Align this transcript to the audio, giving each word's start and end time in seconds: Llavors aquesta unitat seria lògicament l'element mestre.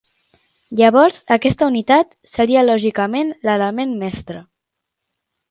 Llavors 0.77 1.19
aquesta 1.35 1.67
unitat 1.73 2.09
seria 2.37 2.65
lògicament 2.71 3.31
l'element 3.49 3.95
mestre. 4.01 4.43